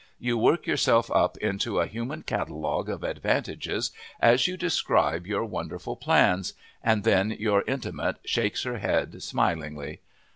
[0.17, 5.95] You work yourself up into a human catalogue of advantages as you describe your wonderful
[5.95, 9.99] plans, and then your Intimate shakes her head smilingly.